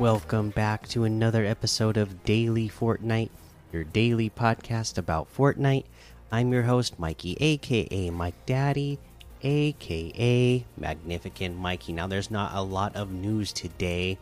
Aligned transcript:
Welcome 0.00 0.48
back 0.48 0.88
to 0.88 1.04
another 1.04 1.44
episode 1.44 1.98
of 1.98 2.24
Daily 2.24 2.70
Fortnite, 2.70 3.28
your 3.70 3.84
daily 3.84 4.30
podcast 4.30 4.96
about 4.96 5.28
Fortnite. 5.36 5.84
I'm 6.32 6.54
your 6.54 6.62
host, 6.62 6.98
Mikey, 6.98 7.36
aka 7.38 8.08
Mike 8.08 8.46
Daddy, 8.46 8.98
aka 9.42 10.64
Magnificent 10.78 11.58
Mikey. 11.58 11.92
Now, 11.92 12.06
there's 12.06 12.30
not 12.30 12.54
a 12.54 12.62
lot 12.62 12.96
of 12.96 13.12
news 13.12 13.52
today, 13.52 14.16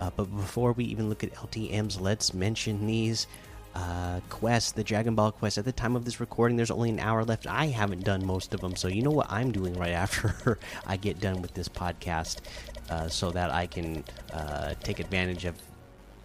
uh, 0.00 0.10
but 0.14 0.26
before 0.26 0.70
we 0.70 0.84
even 0.84 1.08
look 1.08 1.24
at 1.24 1.34
LTMs, 1.34 2.00
let's 2.00 2.32
mention 2.32 2.86
these 2.86 3.26
uh, 3.74 4.20
quests, 4.30 4.72
the 4.72 4.84
Dragon 4.84 5.14
Ball 5.14 5.32
quest. 5.32 5.58
At 5.58 5.64
the 5.64 5.72
time 5.72 5.96
of 5.96 6.04
this 6.04 6.20
recording, 6.20 6.56
there's 6.56 6.70
only 6.70 6.90
an 6.90 7.00
hour 7.00 7.24
left. 7.24 7.46
I 7.46 7.66
haven't 7.66 8.04
done 8.04 8.24
most 8.24 8.54
of 8.54 8.60
them, 8.60 8.76
so 8.76 8.88
you 8.88 9.02
know 9.02 9.10
what 9.10 9.30
I'm 9.30 9.52
doing 9.52 9.74
right 9.74 9.92
after 10.04 10.58
I 10.86 10.96
get 10.96 11.20
done 11.20 11.42
with 11.42 11.54
this 11.54 11.68
podcast, 11.68 12.38
uh, 12.90 13.08
so 13.08 13.30
that 13.30 13.50
I 13.50 13.66
can 13.66 14.04
uh, 14.32 14.74
take 14.82 15.00
advantage 15.00 15.44
of 15.44 15.56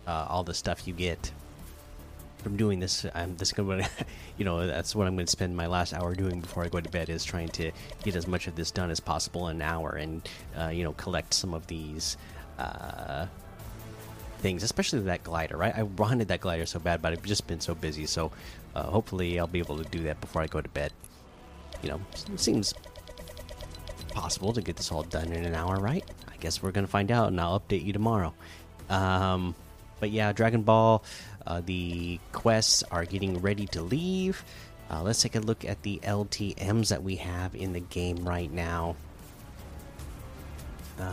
uh, 0.07 0.27
all 0.29 0.43
the 0.43 0.53
stuff 0.53 0.87
you 0.87 0.93
get 0.93 1.31
from 2.43 2.55
doing 2.55 2.79
this. 2.79 3.05
I'm 3.13 3.35
this 3.37 3.51
going 3.51 3.83
to, 3.83 3.89
you 4.37 4.45
know, 4.45 4.65
that's 4.65 4.95
what 4.95 5.07
I'm 5.07 5.15
going 5.15 5.25
to 5.25 5.31
spend 5.31 5.55
my 5.55 5.67
last 5.67 5.93
hour 5.93 6.15
doing 6.15 6.41
before 6.41 6.63
I 6.63 6.69
go 6.69 6.79
to 6.79 6.89
bed 6.89 7.09
is 7.09 7.25
trying 7.25 7.49
to 7.49 7.71
get 8.03 8.15
as 8.15 8.27
much 8.27 8.47
of 8.47 8.55
this 8.55 8.71
done 8.71 8.89
as 8.91 8.99
possible 8.99 9.47
in 9.49 9.57
an 9.57 9.61
hour, 9.61 9.91
and 9.91 10.27
uh, 10.57 10.67
you 10.67 10.83
know, 10.83 10.93
collect 10.93 11.33
some 11.33 11.53
of 11.53 11.67
these 11.67 12.17
uh, 12.57 13.25
things, 14.39 14.63
especially 14.63 14.99
that 15.01 15.23
glider. 15.23 15.57
Right, 15.57 15.75
I 15.75 15.83
wanted 15.83 16.29
that 16.29 16.41
glider 16.41 16.65
so 16.65 16.79
bad, 16.79 17.01
but 17.01 17.13
I've 17.13 17.23
just 17.23 17.47
been 17.47 17.61
so 17.61 17.75
busy. 17.75 18.05
So 18.05 18.31
uh, 18.75 18.83
hopefully, 18.83 19.39
I'll 19.39 19.47
be 19.47 19.59
able 19.59 19.77
to 19.77 19.89
do 19.89 20.03
that 20.03 20.19
before 20.21 20.41
I 20.41 20.47
go 20.47 20.61
to 20.61 20.69
bed. 20.69 20.91
You 21.81 21.89
know, 21.89 22.01
it 22.33 22.39
seems 22.39 22.73
possible 24.13 24.53
to 24.53 24.61
get 24.61 24.75
this 24.75 24.91
all 24.91 25.03
done 25.03 25.31
in 25.31 25.45
an 25.45 25.55
hour, 25.55 25.79
right? 25.79 26.03
I 26.27 26.35
guess 26.37 26.61
we're 26.63 26.71
gonna 26.71 26.87
find 26.87 27.11
out, 27.11 27.29
and 27.29 27.39
I'll 27.39 27.59
update 27.59 27.85
you 27.85 27.93
tomorrow. 27.93 28.33
Um, 28.89 29.55
but 29.99 30.11
yeah, 30.11 30.31
Dragon 30.31 30.63
Ball, 30.63 31.03
uh, 31.45 31.61
the 31.61 32.19
quests 32.31 32.83
are 32.83 33.05
getting 33.05 33.39
ready 33.39 33.67
to 33.67 33.81
leave. 33.81 34.43
Uh, 34.89 35.03
let's 35.03 35.21
take 35.21 35.35
a 35.35 35.39
look 35.39 35.65
at 35.65 35.83
the 35.83 35.99
LTMs 36.03 36.89
that 36.89 37.03
we 37.03 37.17
have 37.17 37.53
in 37.55 37.73
the 37.73 37.79
game 37.79 38.27
right 38.27 38.51
now. 38.51 38.95
Uh, 40.99 41.03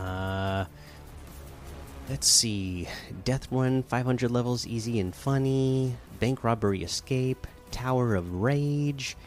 let's 2.09 2.27
see. 2.27 2.87
Death 3.23 3.47
Run, 3.51 3.83
500 3.83 4.31
levels, 4.31 4.65
easy 4.65 4.99
and 4.99 5.13
funny. 5.13 5.95
Bank 6.19 6.43
Robbery 6.43 6.83
Escape. 6.83 7.47
Tower 7.71 8.15
of 8.15 8.35
Rage. 8.35 9.17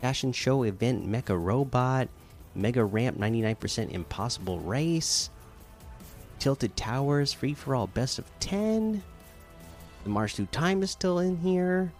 Fashion 0.00 0.32
Show 0.32 0.62
Event 0.62 1.06
Mecha 1.06 1.38
Robot. 1.42 2.08
Mega 2.54 2.84
Ramp 2.84 3.18
99% 3.18 3.90
Impossible 3.90 4.58
Race. 4.60 5.30
Tilted 6.38 6.76
Towers 6.76 7.32
Free 7.32 7.54
for 7.54 7.74
All 7.74 7.86
Best 7.86 8.18
of 8.18 8.26
10. 8.40 9.02
The 10.04 10.10
March 10.10 10.34
Through 10.34 10.46
Time 10.46 10.82
is 10.82 10.90
still 10.90 11.18
in 11.18 11.36
here. 11.36 11.92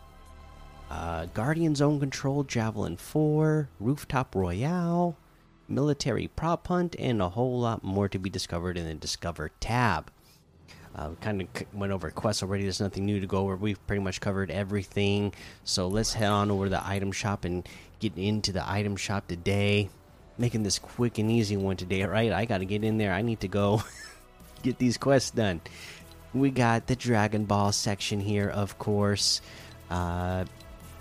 Uh, 0.91 1.27
Guardian 1.27 1.75
Zone 1.75 2.01
Control 2.01 2.43
Javelin 2.45 2.97
4. 2.97 3.69
Rooftop 3.79 4.35
Royale. 4.35 5.17
Military 5.69 6.27
Prop 6.27 6.67
Hunt, 6.67 6.97
and 6.99 7.23
a 7.23 7.29
whole 7.29 7.61
lot 7.61 7.85
more 7.85 8.09
to 8.09 8.19
be 8.19 8.29
discovered 8.29 8.77
in 8.77 8.87
the 8.87 8.95
Discover 8.95 9.51
tab. 9.61 10.11
Uh, 10.95 11.11
kind 11.21 11.41
of 11.41 11.49
went 11.73 11.93
over 11.93 12.11
quests 12.11 12.43
already. 12.43 12.65
There's 12.65 12.81
nothing 12.81 13.07
new 13.07 13.21
to 13.21 13.27
go 13.27 13.39
over. 13.39 13.57
We've 13.57 13.85
pretty 13.87 14.03
much 14.03 14.21
covered 14.21 14.51
everything. 14.51 15.33
So 15.65 15.89
let's 15.89 16.13
head 16.13 16.31
on 16.31 16.51
over 16.51 16.65
to 16.65 16.71
the 16.71 16.87
item 16.87 17.13
shop 17.13 17.45
and 17.45 17.69
get 18.01 18.17
into 18.17 18.53
the 18.53 18.69
item 18.69 18.97
shop 18.97 19.29
today. 19.29 19.89
Making 20.37 20.63
this 20.63 20.79
quick 20.79 21.19
and 21.19 21.31
easy 21.31 21.57
one 21.57 21.77
today, 21.77 22.03
right? 22.05 22.33
I 22.33 22.45
got 22.45 22.59
to 22.59 22.65
get 22.65 22.83
in 22.83 22.99
there. 22.99 23.13
I 23.13 23.23
need 23.23 23.41
to 23.41 23.49
go 23.49 23.83
get 24.63 24.79
these 24.79 24.97
quests 24.97 25.31
done. 25.31 25.61
We 26.33 26.51
got 26.51 26.87
the 26.87 26.97
Dragon 26.97 27.45
Ball 27.45 27.73
section 27.73 28.21
here, 28.21 28.49
of 28.49 28.79
course. 28.79 29.41
Uh, 29.91 30.45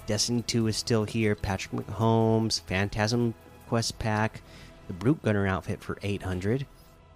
Destiny 0.07 0.41
2 0.41 0.67
is 0.67 0.77
still 0.77 1.03
here. 1.03 1.35
Patrick 1.35 1.85
Mahomes, 1.85 2.61
Phantasm 2.61 3.33
Quest 3.67 3.99
Pack, 3.99 4.41
the 4.87 4.93
Brute 4.93 5.21
Gunner 5.21 5.45
outfit 5.45 5.83
for 5.83 5.99
800. 6.01 6.65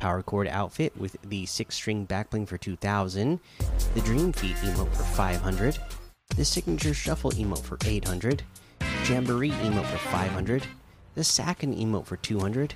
Power 0.04 0.22
chord 0.22 0.50
outfit 0.50 0.92
with 0.98 1.16
the 1.24 1.46
six 1.46 1.76
string 1.76 2.06
backbling 2.06 2.46
for 2.46 2.58
2000, 2.58 3.40
the 3.96 4.02
Dream 4.02 4.34
Feet 4.34 4.58
emote 4.58 4.94
for 4.94 5.04
500, 5.04 5.80
the 6.36 6.44
Signature 6.44 6.94
Shuffle 6.94 7.32
emote 7.32 7.64
for 7.64 7.78
800, 7.86 8.44
Jamboree 9.08 9.52
emote 9.52 9.86
for 9.86 9.98
500, 10.10 10.68
the 11.16 11.24
Sakin 11.24 11.74
emote 11.74 12.06
for 12.06 12.18
200. 12.18 12.76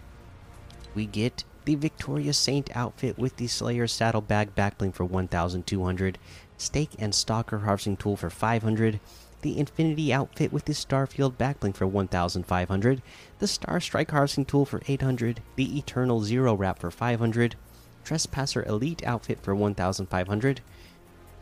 We 0.95 1.05
get 1.05 1.43
the 1.65 1.75
Victoria 1.75 2.31
Saint 2.31 2.73
outfit 2.73 3.17
with 3.17 3.35
the 3.35 3.47
Slayer 3.47 3.87
Saddlebag 3.87 4.55
backbling 4.55 4.93
for 4.93 5.03
1200, 5.03 6.17
Stake 6.55 6.91
and 6.97 7.13
Stalker 7.13 7.57
harvesting 7.57 7.97
tool 7.97 8.15
for 8.15 8.29
500 8.29 9.01
the 9.41 9.57
Infinity 9.59 10.11
outfit 10.11 10.51
with 10.51 10.65
the 10.65 10.73
Starfield 10.73 11.33
backbling 11.33 11.75
for 11.75 11.87
1500, 11.87 13.01
the 13.39 13.47
Star 13.47 13.79
Strike 13.79 14.11
harvesting 14.11 14.45
tool 14.45 14.65
for 14.65 14.81
800, 14.87 15.41
the 15.55 15.77
Eternal 15.77 16.21
Zero 16.21 16.53
wrap 16.55 16.79
for 16.79 16.91
500, 16.91 17.55
Trespasser 18.03 18.63
Elite 18.63 19.05
outfit 19.05 19.39
for 19.41 19.53
1500. 19.53 20.61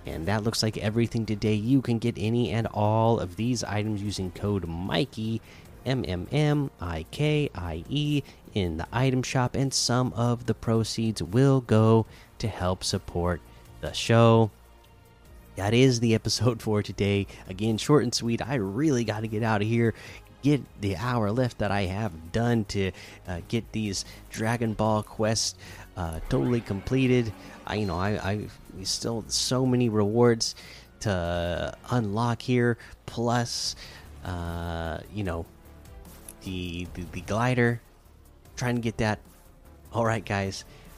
And 0.06 0.28
that 0.28 0.44
looks 0.44 0.61
like 0.61 0.78
everything 0.78 1.25
today. 1.25 1.53
You 1.53 1.81
can 1.81 2.00
get 2.00 2.16
any 2.17 2.51
and 2.51 2.67
all 2.67 3.19
of 3.19 3.35
these 3.35 3.63
items 3.63 4.01
using 4.01 4.31
code 4.31 4.67
Mikey 4.67 5.41
M 5.85 6.03
M 6.07 6.27
M 6.31 6.72
I 6.81 7.06
K 7.12 7.50
I 7.56 7.83
E 7.89 8.23
in 8.53 8.77
the 8.77 8.88
item 8.91 9.23
shop, 9.23 9.56
and 9.56 9.73
some 9.73 10.13
of 10.13 10.45
the 10.45 10.53
proceeds 10.53 11.22
will 11.22 11.62
go 11.62 12.06
to 12.39 12.47
help 12.47 12.83
support 12.83 13.41
the 13.81 13.94
show 13.94 14.51
that 15.56 15.74
is 15.74 16.00
the 16.00 16.14
episode 16.16 16.62
for 16.62 16.82
today. 16.82 17.28
Again, 17.48 17.78
short 17.78 18.04
and 18.04 18.14
sweet. 18.14 18.42
I 18.46 18.56
really 18.56 19.04
got 19.04 19.22
to 19.22 19.28
get 19.28 19.44
out 19.44 19.62
of 19.62 19.68
here. 19.68 19.94
Get 20.42 20.62
the 20.80 20.96
hour 20.98 21.32
left 21.32 21.58
that 21.58 21.72
I 21.72 21.84
have 21.84 22.32
done 22.32 22.66
to 22.66 22.92
uh, 23.28 23.42
get 23.48 23.72
these 23.72 24.06
Dragon 24.30 24.74
Ball 24.74 25.02
quests 25.02 25.56
uh, 25.98 26.20
totally 26.30 26.62
completed. 26.62 27.32
I, 27.66 27.76
you 27.76 27.86
know, 27.86 27.98
I, 27.98 28.10
I 28.18 28.48
still 28.84 29.24
so 29.28 29.66
many 29.66 29.90
rewards 29.90 30.56
to 31.02 31.76
unlock 31.90 32.42
here. 32.42 32.78
Plus, 33.06 33.76
uh, 34.24 35.00
you 35.14 35.24
know, 35.24 35.46
the, 36.44 36.88
the 36.94 37.04
the 37.12 37.22
glider. 37.22 37.82
Trying 38.56 38.76
to 38.76 38.82
get 38.82 38.98
that. 38.98 39.20
All 39.92 40.06
right, 40.06 40.24
guys. 40.24 40.64